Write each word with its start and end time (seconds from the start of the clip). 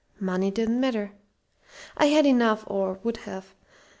Money 0.19 0.49
didn't 0.49 0.79
matter. 0.81 1.13
I 1.95 2.07
had 2.07 2.25
enough 2.25 2.63
or 2.65 2.99
would 3.03 3.17
have. 3.17 3.53